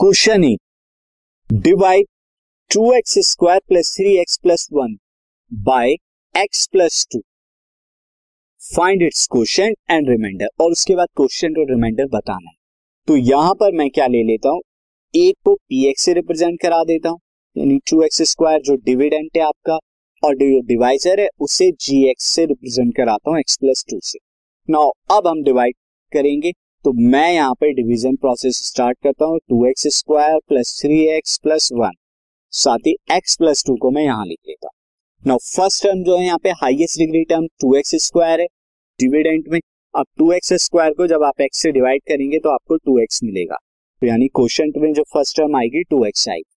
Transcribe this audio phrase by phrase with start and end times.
[0.00, 0.56] Question A
[1.50, 2.06] divide
[2.70, 4.96] two x square plus three x plus one
[5.52, 5.92] by
[6.34, 7.18] x plus two.
[8.76, 10.48] Find its quotient and remainder.
[10.60, 12.54] और उसके बाद question और reminder बताना है।
[13.08, 14.60] तो यहाँ पर मैं क्या ले लेता हूँ?
[15.14, 17.20] एक को पी एक्स से रिप्रेजेंट करा देता हूँ।
[17.56, 19.78] यानी टू एक्स स्क्वायर जो डिविडेंट है आपका,
[20.22, 24.18] और जो डिवाइजर है, उसे जी एक्स से रिप्रेजेंट कराता हूँ एक्स प्लस टू से।
[24.68, 25.74] नाउ अब हम डिवाइड
[26.12, 26.52] करेंगे।
[26.84, 31.36] तो मैं यहाँ पे डिवीज़न प्रोसेस स्टार्ट करता हूँ two x square plus three x
[31.38, 31.96] plus one
[32.52, 36.24] साथ ही एक्स प्लस टू को मैं यहाँ लिख लेता हूँ। फ़र्स्ट टर्म जो है
[36.24, 38.46] यहाँ पे highest degree term two x square है
[38.98, 39.58] डिविडेंट में।
[39.94, 43.22] अब टू एक्स स्क्वायर को जब आप एक्स से डिवाइड करेंगे तो आपको टू एक्स
[43.24, 43.56] मिलेगा।
[44.02, 46.50] तो यानी क्वेश्चन में जो फ़र्स्ट टर्म आएगी टू एक्स आएगी।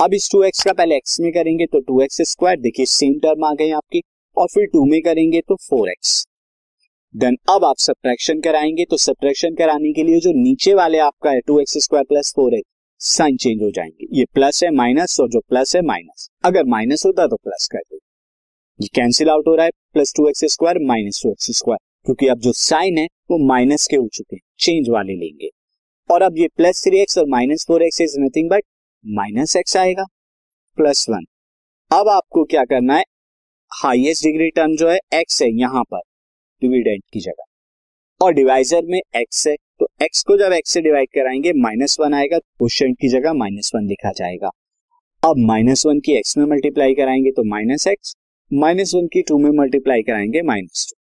[0.00, 3.18] अब इस टू एक्स का पहले एक्स में करेंगे तो टू एक्स स्क्वायर देखिए सेम
[3.18, 4.02] टर्म आ गई आपकी।
[4.36, 6.24] और फिर टू में करेंगे तो फोर एक्स
[7.16, 11.40] देन अब आप सब्ट्रैक्शन कराएँगे तो सब्ट्रैक्शन कराने के लिए जो नीचे वाले आपका है
[11.40, 15.28] two x square plus four x sign change हो जाएँगे। ये प्लस है माइनस और
[15.28, 17.98] जो प्लस है माइनस अगर माइनस होता तो प्लस कर दो।
[18.80, 22.26] ये कैंसिल आउट हो रहा है plus two x square minus two x square क्योंकि
[22.26, 25.48] अब जो साइन है, वो माइनस के हो चुके हैं चेंज वाले लेंगे।
[26.10, 28.64] और अब ये प्लस थ्री एक्स और minus four x is nothing but
[29.04, 30.04] minus x आएगा
[30.78, 31.24] प्लस वन
[31.90, 33.04] अब आपको क्या करना है
[33.72, 36.00] हाईएस्ट डिग्री टर्म जो है एक्स है यहाँ पर।
[36.62, 37.44] डिविडेंट की जगह।
[38.20, 42.14] और डिवाइजर में एक्स है तो एक्स को जब एक्स से डिवाइड कराएँगे माइनस वन
[42.14, 44.50] आएगा क्वेश्चन की जगह माइनस वन लिखा जाएगा।
[45.22, 48.14] अब माइनस वन की एक्स में मल्टीप्लाई कराएँगे तो माइनस एक्स
[48.50, 50.96] माइनस वन की टू में मल्टीप्लाई कराएँगे माइनस टू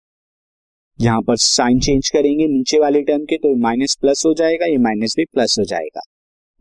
[0.98, 4.76] यहाँ पर साइन चेंज करेंगे नीचे वाले टर्म के तो माइनस प्लस हो जाएगा, ये
[4.78, 6.00] माइनस भी प्लस हो जाएगा।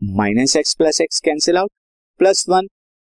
[0.02, 1.70] Minus x plus x cancel out
[2.20, 2.66] plus one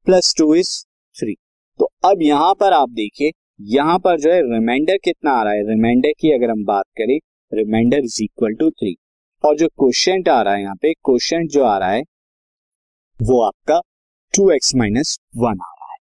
[0.07, 0.71] plus two is
[1.17, 1.35] three
[1.81, 3.31] तो अब यहाँ पर आप देखिए
[3.61, 5.63] यहाँ पर जो है रिमाइंडर कितना आ रहा है?
[5.69, 7.19] रिमाइंडर की अगर हम बात करें
[7.53, 8.95] remainder is equal to three
[9.45, 12.03] और जो क्वेश्चन आ रहा है यहाँ पे क्वेश्चन जो आ रहा है,
[13.21, 13.81] वो आपका
[14.35, 15.99] टू एक्स माइनस वन आ रहा है।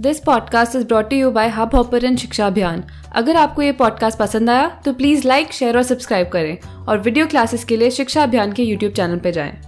[0.00, 4.68] This podcast is brought you by Hubhopper शिक्षा अभियान अगर आपको ये पॉडकास्ट पसंद आया
[4.84, 8.62] तो प्लीज़ लाइक शेयर और सब्सक्राइब करें। और वीडियो क्लासेस के लिए शिक्षा अभियान के
[8.62, 9.67] यूट्यूब चैनल पर जाएँ।